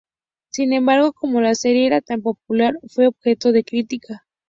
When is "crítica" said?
3.63-4.25